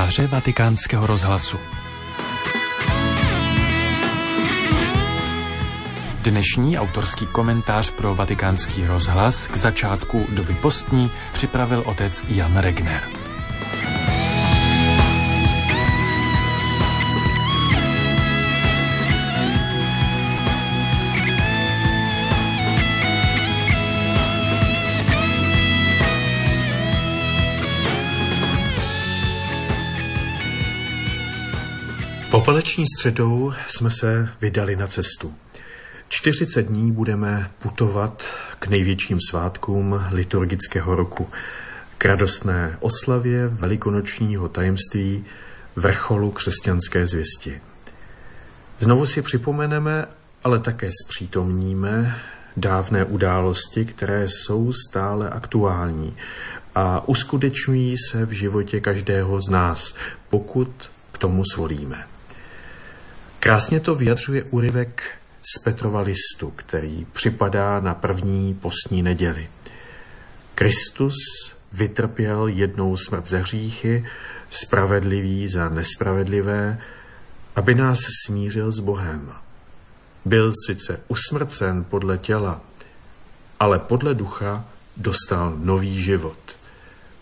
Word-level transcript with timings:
komentáře 0.00 0.26
vatikánského 0.26 1.06
rozhlasu. 1.06 1.58
Dnešní 6.22 6.78
autorský 6.78 7.26
komentář 7.26 7.90
pro 7.90 8.14
vatikánský 8.14 8.86
rozhlas 8.86 9.46
k 9.46 9.56
začátku 9.56 10.26
doby 10.32 10.54
postní 10.54 11.10
připravil 11.32 11.82
otec 11.86 12.24
Jan 12.28 12.56
Regner. 12.56 13.19
Popeleční 32.50 32.84
středou 32.96 33.52
jsme 33.66 33.90
se 33.90 34.28
vydali 34.40 34.76
na 34.76 34.86
cestu. 34.86 35.34
40 36.08 36.62
dní 36.62 36.92
budeme 36.92 37.50
putovat 37.58 38.24
k 38.58 38.66
největším 38.66 39.18
svátkům 39.30 40.04
liturgického 40.10 40.94
roku, 40.94 41.28
k 41.98 42.04
radostné 42.04 42.76
oslavě 42.80 43.48
velikonočního 43.48 44.48
tajemství 44.48 45.24
vrcholu 45.76 46.30
křesťanské 46.30 47.06
zvěsti. 47.06 47.60
Znovu 48.78 49.06
si 49.06 49.22
připomeneme, 49.22 50.06
ale 50.44 50.58
také 50.58 50.90
zpřítomníme 51.04 52.20
dávné 52.56 53.04
události, 53.04 53.84
které 53.84 54.28
jsou 54.28 54.72
stále 54.72 55.30
aktuální 55.30 56.16
a 56.74 57.08
uskutečňují 57.08 57.98
se 57.98 58.26
v 58.26 58.30
životě 58.30 58.80
každého 58.80 59.40
z 59.40 59.48
nás, 59.48 59.94
pokud 60.30 60.90
k 61.12 61.18
tomu 61.18 61.42
svolíme. 61.54 62.06
Krásně 63.40 63.80
to 63.80 63.94
vyjadřuje 63.94 64.42
úryvek 64.42 65.02
z 65.42 65.62
Petrova 65.62 66.00
listu, 66.00 66.50
který 66.56 67.06
připadá 67.12 67.80
na 67.80 67.94
první 67.94 68.54
postní 68.54 69.02
neděli. 69.02 69.48
Kristus 70.54 71.14
vytrpěl 71.72 72.46
jednou 72.46 72.96
smrt 72.96 73.26
za 73.26 73.38
hříchy, 73.38 74.06
spravedlivý 74.50 75.48
za 75.48 75.68
nespravedlivé, 75.68 76.80
aby 77.56 77.74
nás 77.74 77.98
smířil 78.26 78.72
s 78.72 78.78
Bohem. 78.78 79.32
Byl 80.24 80.52
sice 80.66 81.00
usmrcen 81.08 81.84
podle 81.84 82.18
těla, 82.18 82.60
ale 83.60 83.78
podle 83.78 84.14
ducha 84.14 84.64
dostal 84.96 85.56
nový 85.56 86.02
život. 86.02 86.56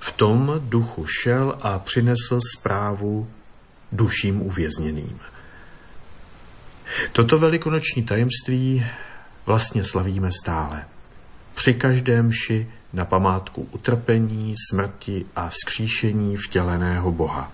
V 0.00 0.12
tom 0.12 0.54
duchu 0.58 1.06
šel 1.06 1.58
a 1.60 1.78
přinesl 1.78 2.38
zprávu 2.58 3.30
duším 3.92 4.42
uvězněným. 4.42 5.20
Toto 7.12 7.38
velikonoční 7.38 8.02
tajemství 8.02 8.86
vlastně 9.46 9.84
slavíme 9.84 10.32
stále. 10.32 10.84
Při 11.54 11.74
každém 11.74 12.32
ši 12.32 12.68
na 12.92 13.04
památku 13.04 13.68
utrpení, 13.70 14.54
smrti 14.70 15.26
a 15.36 15.48
vzkříšení 15.48 16.36
vtěleného 16.36 17.12
Boha. 17.12 17.52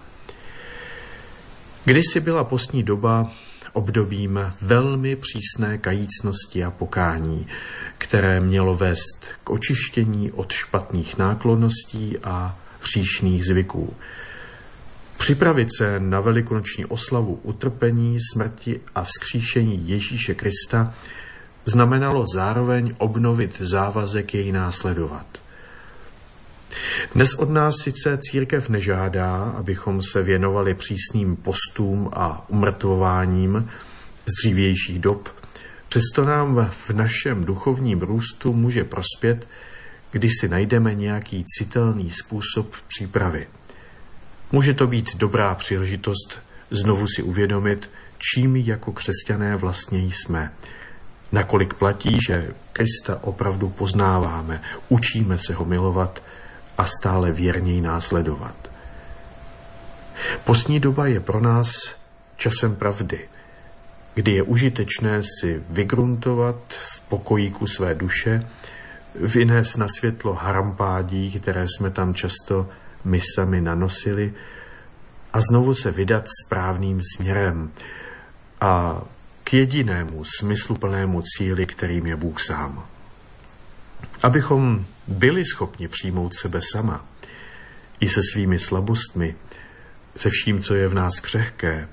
Kdysi 1.84 2.20
byla 2.20 2.44
postní 2.44 2.82
doba 2.82 3.30
obdobím 3.72 4.52
velmi 4.62 5.16
přísné 5.16 5.78
kajícnosti 5.78 6.64
a 6.64 6.70
pokání, 6.70 7.46
které 7.98 8.40
mělo 8.40 8.76
vést 8.76 9.28
k 9.44 9.50
očištění 9.50 10.32
od 10.32 10.52
špatných 10.52 11.18
náklonností 11.18 12.18
a 12.24 12.58
hříšných 12.80 13.44
zvyků. 13.44 13.96
Připravit 15.22 15.68
se 15.78 16.00
na 16.00 16.20
velikonoční 16.20 16.84
oslavu 16.84 17.40
utrpení, 17.42 18.18
smrti 18.32 18.80
a 18.94 19.04
vzkříšení 19.04 19.88
Ježíše 19.88 20.34
Krista 20.34 20.94
znamenalo 21.64 22.24
zároveň 22.34 22.94
obnovit 22.98 23.60
závazek 23.60 24.34
jej 24.34 24.52
následovat. 24.52 25.42
Dnes 27.14 27.34
od 27.34 27.50
nás 27.50 27.74
sice 27.82 28.18
církev 28.22 28.68
nežádá, 28.68 29.42
abychom 29.42 30.02
se 30.02 30.22
věnovali 30.22 30.74
přísným 30.74 31.36
postům 31.36 32.10
a 32.12 32.44
umrtvováním 32.48 33.68
z 34.26 34.32
dřívějších 34.42 34.98
dob, 34.98 35.28
přesto 35.88 36.24
nám 36.24 36.70
v 36.70 36.90
našem 36.90 37.44
duchovním 37.44 38.00
růstu 38.00 38.52
může 38.52 38.84
prospět, 38.84 39.48
když 40.10 40.32
si 40.40 40.48
najdeme 40.48 40.94
nějaký 40.94 41.44
citelný 41.44 42.10
způsob 42.10 42.74
přípravy. 42.88 43.46
Může 44.52 44.74
to 44.74 44.86
být 44.86 45.16
dobrá 45.16 45.54
příležitost 45.54 46.38
znovu 46.70 47.06
si 47.06 47.22
uvědomit, 47.22 47.90
čím 48.18 48.56
jako 48.56 48.92
křesťané 48.92 49.56
vlastně 49.56 49.98
jsme. 49.98 50.52
Nakolik 51.32 51.74
platí, 51.74 52.18
že 52.26 52.50
Krista 52.72 53.18
opravdu 53.22 53.68
poznáváme, 53.68 54.62
učíme 54.88 55.38
se 55.38 55.54
ho 55.54 55.64
milovat 55.64 56.22
a 56.78 56.84
stále 56.84 57.32
věrněji 57.32 57.80
následovat. 57.80 58.70
Postní 60.44 60.80
doba 60.80 61.06
je 61.06 61.20
pro 61.20 61.40
nás 61.40 61.72
časem 62.36 62.76
pravdy, 62.76 63.28
kdy 64.14 64.32
je 64.32 64.42
užitečné 64.42 65.22
si 65.22 65.62
vygruntovat 65.70 66.56
v 66.68 67.00
pokojíku 67.00 67.66
své 67.66 67.94
duše, 67.94 68.46
vynést 69.14 69.78
na 69.78 69.86
světlo 69.88 70.34
harampádí, 70.34 71.40
které 71.40 71.66
jsme 71.68 71.90
tam 71.90 72.14
často 72.14 72.68
my 73.04 73.20
sami 73.34 73.60
nanosili 73.60 74.32
a 75.32 75.40
znovu 75.40 75.74
se 75.74 75.90
vydat 75.90 76.24
správným 76.46 77.00
směrem 77.16 77.70
a 78.60 79.02
k 79.44 79.52
jedinému 79.54 80.24
smysluplnému 80.38 81.22
cíli, 81.22 81.66
kterým 81.66 82.06
je 82.06 82.16
Bůh 82.16 82.40
sám. 82.40 82.86
Abychom 84.22 84.84
byli 85.08 85.44
schopni 85.46 85.88
přijmout 85.88 86.34
sebe 86.34 86.60
sama, 86.72 87.06
i 88.00 88.08
se 88.08 88.20
svými 88.32 88.58
slabostmi, 88.58 89.34
se 90.16 90.30
vším, 90.30 90.62
co 90.62 90.74
je 90.74 90.88
v 90.88 90.94
nás 90.94 91.20
křehké, 91.20 91.88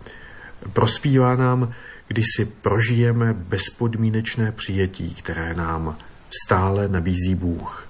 prospívá 0.74 1.36
nám, 1.36 1.74
když 2.08 2.26
si 2.36 2.46
prožijeme 2.46 3.34
bezpodmínečné 3.34 4.52
přijetí, 4.52 5.14
které 5.14 5.54
nám 5.54 5.98
stále 6.46 6.88
nabízí 6.88 7.36
Bůh. 7.36 7.89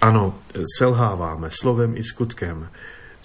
Ano, 0.00 0.38
selháváme 0.78 1.48
slovem 1.50 1.96
i 1.96 2.04
skutkem, 2.04 2.68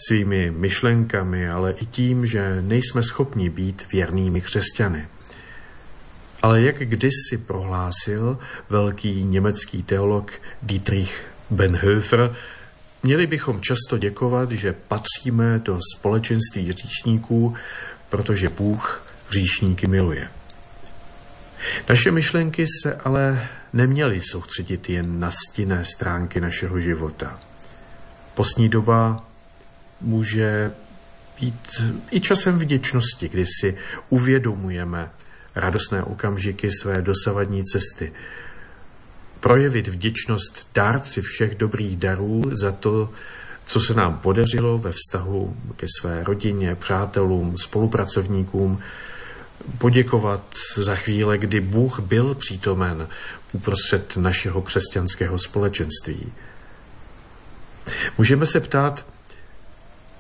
svými 0.08 0.52
myšlenkami, 0.52 1.50
ale 1.50 1.72
i 1.72 1.86
tím, 1.86 2.26
že 2.26 2.62
nejsme 2.62 3.04
schopni 3.04 3.50
být 3.50 3.92
věrnými 3.92 4.42
křesťany. 4.42 5.08
Ale 6.42 6.62
jak 6.62 6.80
kdysi 6.80 7.38
prohlásil 7.38 8.38
velký 8.70 9.24
německý 9.24 9.84
teolog 9.84 10.32
Dietrich 10.62 11.26
Benhöfer, 11.52 12.36
měli 13.04 13.28
bychom 13.28 13.62
často 13.62 13.98
děkovat, 13.98 14.52
že 14.52 14.74
patříme 14.74 15.60
do 15.60 15.80
společenství 15.98 16.72
říšníků, 16.72 17.56
protože 18.10 18.50
Bůh 18.50 19.04
říšníky 19.32 19.88
miluje. 19.88 20.30
Naše 21.90 22.12
myšlenky 22.12 22.66
se 22.68 22.96
ale 22.96 23.48
neměly 23.74 24.22
soustředit 24.22 24.90
jen 24.90 25.20
na 25.20 25.32
stinné 25.32 25.86
stránky 25.86 26.42
našeho 26.42 26.80
života. 26.80 27.40
Postní 28.34 28.70
doba 28.70 29.28
může 30.02 30.72
být 31.42 31.82
i 32.12 32.20
časem 32.22 32.60
vděčnosti, 32.60 33.30
kdy 33.30 33.46
si 33.46 33.78
uvědomujeme 34.10 35.12
radostné 35.56 36.04
okamžiky 36.04 36.72
své 36.72 37.02
dosavadní 37.02 37.64
cesty. 37.64 38.14
Projevit 39.40 39.88
vděčnost 39.88 40.68
dárci 40.76 41.22
všech 41.22 41.56
dobrých 41.56 41.98
darů 41.98 42.44
za 42.52 42.72
to, 42.72 43.10
co 43.66 43.80
se 43.80 43.94
nám 43.94 44.18
podařilo 44.18 44.78
ve 44.78 44.92
vztahu 44.92 45.58
ke 45.76 45.88
své 46.00 46.24
rodině, 46.24 46.76
přátelům, 46.76 47.58
spolupracovníkům, 47.58 48.80
poděkovat 49.78 50.44
za 50.78 50.96
chvíle, 50.96 51.38
kdy 51.38 51.60
Bůh 51.60 52.00
byl 52.00 52.36
přítomen 52.36 53.08
uprostřed 53.52 54.18
našeho 54.18 54.62
křesťanského 54.62 55.40
společenství. 55.40 56.34
Můžeme 58.18 58.46
se 58.46 58.60
ptát, 58.60 59.06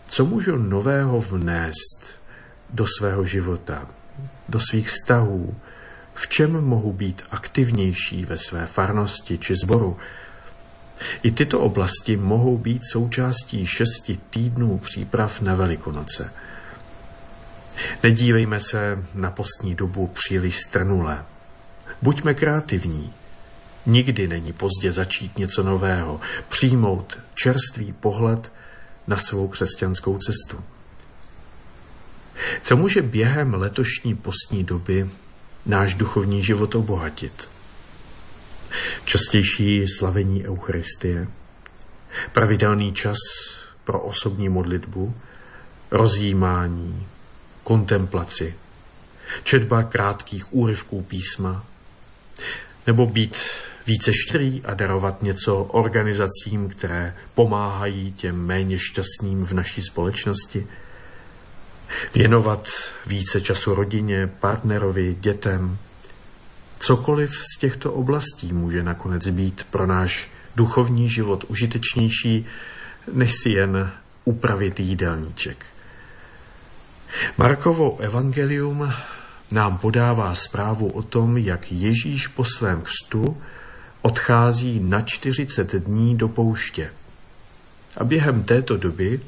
co 0.08 0.26
můžu 0.26 0.58
nového 0.58 1.22
vnést 1.22 2.22
do 2.70 2.86
svého 2.88 3.26
života, 3.26 3.88
do 4.50 4.60
svých 4.60 4.88
vztahů, 4.88 5.56
v 6.14 6.28
čem 6.28 6.62
mohu 6.62 6.94
být 6.94 7.22
aktivnější 7.32 8.26
ve 8.26 8.38
své 8.38 8.66
farnosti 8.66 9.38
či 9.38 9.56
sboru. 9.56 9.98
I 11.24 11.32
tyto 11.32 11.60
oblasti 11.60 12.18
mohou 12.18 12.58
být 12.58 12.82
součástí 12.92 13.66
šesti 13.66 14.20
týdnů 14.30 14.78
příprav 14.78 15.42
na 15.42 15.56
Velikonoce. 15.56 16.34
Nedívejme 18.04 18.60
se 18.60 19.04
na 19.14 19.32
postní 19.32 19.76
dobu 19.76 20.08
příliš 20.08 20.58
strnule. 20.58 21.26
Buďme 22.02 22.34
kreativní. 22.34 23.14
Nikdy 23.86 24.28
není 24.28 24.54
pozdě 24.54 24.92
začít 24.92 25.38
něco 25.38 25.64
nového, 25.64 26.20
přijmout 26.50 27.20
čerstvý 27.36 27.94
pohled 27.94 28.52
na 29.08 29.18
svou 29.18 29.48
křesťanskou 29.48 30.18
cestu. 30.18 30.64
Co 32.64 32.78
může 32.78 33.02
během 33.02 33.54
letošní 33.54 34.16
postní 34.16 34.64
doby 34.64 35.10
náš 35.66 35.96
duchovní 35.96 36.44
život 36.44 36.76
obohatit? 36.76 37.48
Častější 39.06 39.88
slavení 39.88 40.48
Eucharistie, 40.48 41.28
pravidelný 42.32 42.94
čas 42.94 43.18
pro 43.84 44.00
osobní 44.00 44.50
modlitbu, 44.50 45.16
rozjímání, 45.92 47.08
kontemplaci, 47.64 48.56
četba 49.44 49.84
krátkých 49.84 50.54
úryvků 50.54 51.02
písma, 51.02 51.66
nebo 52.88 53.06
být 53.06 53.38
více 53.88 54.14
štěrý 54.14 54.62
a 54.66 54.74
darovat 54.74 55.24
něco 55.24 55.64
organizacím, 55.64 56.70
které 56.70 57.16
pomáhají 57.34 58.12
těm 58.12 58.46
méně 58.46 58.80
šťastným 58.80 59.46
v 59.46 59.52
naší 59.52 59.82
společnosti, 59.82 60.68
věnovat 62.16 62.70
více 63.08 63.42
času 63.42 63.76
rodině, 63.76 64.28
partnerovi, 64.28 65.16
dětem. 65.20 65.78
Cokoliv 66.80 67.32
z 67.32 67.58
těchto 67.60 67.94
oblastí 67.94 68.54
může 68.54 68.84
nakonec 68.84 69.28
být 69.28 69.68
pro 69.72 69.88
náš 69.88 70.32
duchovní 70.56 71.10
život 71.10 71.44
užitečnější, 71.48 72.46
než 73.14 73.34
si 73.34 73.50
jen 73.50 73.92
upravit 74.26 74.80
jídelníček. 74.80 75.66
Markovo 77.38 77.98
evangelium 78.00 78.94
nám 79.52 79.78
podává 79.78 80.36
zprávu 80.36 80.88
o 80.88 81.02
tom, 81.02 81.38
jak 81.38 81.72
Ježíš 81.72 82.28
po 82.28 82.46
svém 82.46 82.82
křtu 82.82 83.38
odchází 84.02 84.80
na 84.80 85.02
40 85.02 85.76
dní 85.76 86.18
do 86.18 86.28
pouště. 86.28 86.90
A 87.98 88.04
během 88.04 88.44
této 88.44 88.78
doby 88.78 89.20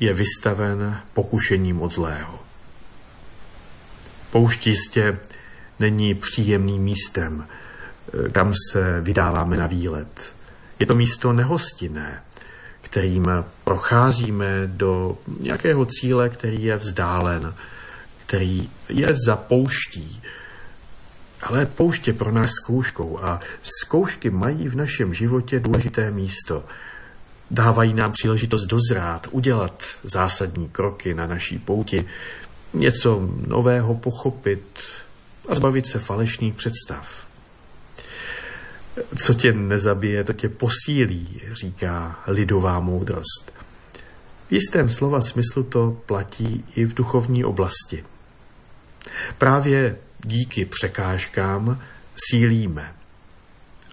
je 0.00 0.14
vystaven 0.14 1.00
pokušením 1.12 1.82
od 1.82 1.92
zlého. 1.92 2.38
Poušť 4.30 4.66
jistě 4.66 5.18
není 5.78 6.14
příjemným 6.14 6.82
místem, 6.82 7.46
tam 8.32 8.52
se 8.72 9.00
vydáváme 9.00 9.56
na 9.56 9.66
výlet. 9.66 10.34
Je 10.78 10.86
to 10.86 10.94
místo 10.94 11.32
nehostinné, 11.32 12.22
kterým 12.96 13.26
procházíme 13.64 14.62
do 14.66 15.18
nějakého 15.40 15.86
cíle, 15.86 16.28
který 16.28 16.64
je 16.64 16.76
vzdálen, 16.76 17.54
který 18.26 18.70
je 18.88 19.14
za 19.26 19.36
pouští. 19.36 20.22
Ale 21.42 21.66
pouště 21.66 22.12
pro 22.12 22.32
nás 22.32 22.50
zkouškou 22.50 23.18
a 23.22 23.40
zkoušky 23.62 24.30
mají 24.30 24.68
v 24.68 24.76
našem 24.76 25.14
životě 25.14 25.60
důležité 25.60 26.10
místo. 26.10 26.64
Dávají 27.50 27.94
nám 27.94 28.12
příležitost 28.12 28.64
dozrát, 28.64 29.28
udělat 29.30 29.84
zásadní 30.04 30.68
kroky 30.68 31.14
na 31.14 31.26
naší 31.26 31.58
pouti, 31.58 32.06
něco 32.74 33.28
nového 33.46 33.94
pochopit 33.94 34.80
a 35.48 35.54
zbavit 35.54 35.86
se 35.86 35.98
falešných 35.98 36.54
představ. 36.54 37.26
Co 39.18 39.34
tě 39.34 39.52
nezabije, 39.52 40.24
to 40.24 40.32
tě 40.32 40.48
posílí, 40.48 41.40
říká 41.52 42.22
lidová 42.26 42.80
moudrost. 42.80 43.52
V 44.48 44.52
jistém 44.52 44.90
slova 44.90 45.20
smyslu 45.20 45.62
to 45.62 46.02
platí 46.06 46.64
i 46.74 46.84
v 46.84 46.94
duchovní 46.94 47.44
oblasti. 47.44 48.04
Právě 49.38 49.96
díky 50.24 50.64
překážkám 50.64 51.82
sílíme 52.16 52.94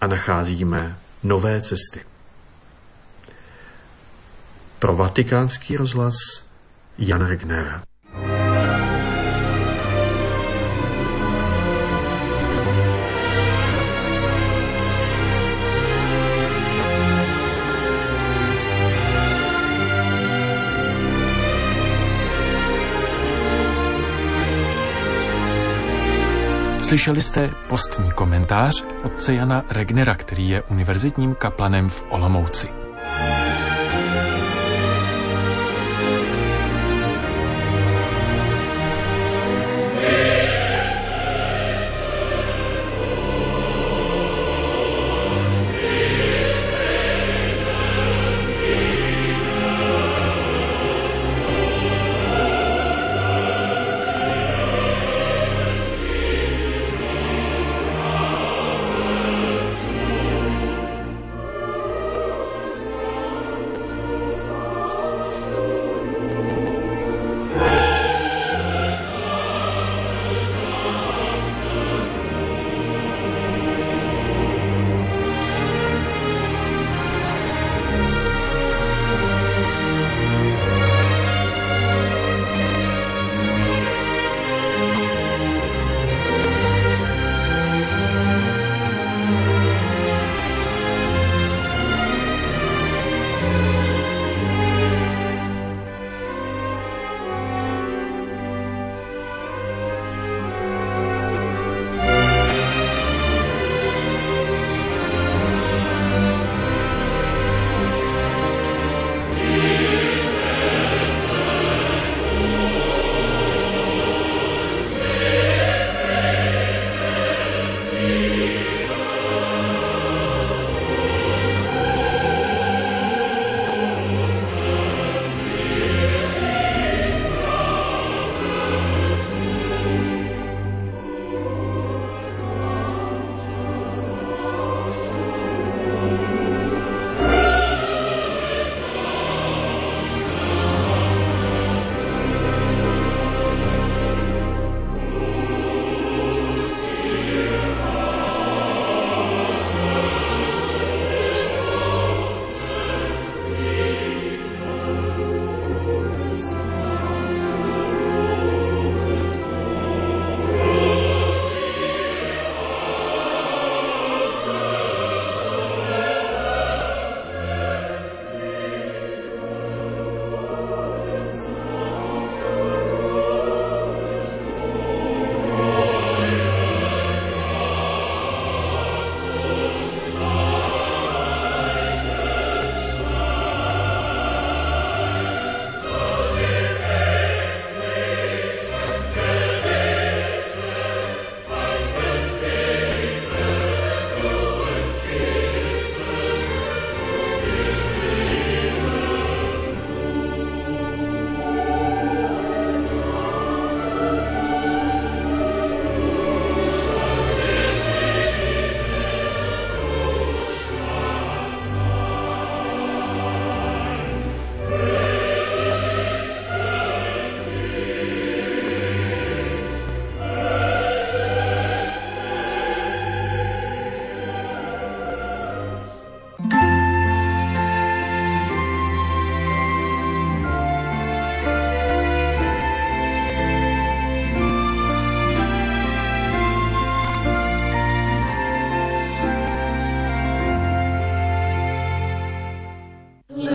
a 0.01 0.07
nacházíme 0.07 0.97
nové 1.23 1.61
cesty. 1.61 2.05
Pro 4.79 4.95
vatikánský 4.95 5.77
rozhlas 5.77 6.15
Jan 6.97 7.25
Regner. 7.25 7.81
Slyšeli 26.93 27.21
jste 27.21 27.49
postní 27.69 28.11
komentář 28.11 28.71
otce 29.03 29.33
Jana 29.33 29.63
Regnera, 29.69 30.15
který 30.15 30.49
je 30.49 30.63
univerzitním 30.63 31.35
kaplanem 31.35 31.89
v 31.89 32.03
Olomouci. 32.09 32.67